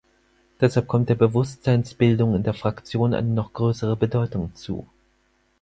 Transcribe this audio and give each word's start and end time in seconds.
Deshalb 0.59 0.87
kommt 0.87 1.09
der 1.09 1.13
Bewusstseinsbildung 1.13 2.33
in 2.35 2.41
der 2.41 2.55
Fraktion 2.55 3.13
eine 3.13 3.27
noch 3.27 3.53
größere 3.53 3.95
Bedeutung 3.95 4.51
zu. 4.55 4.87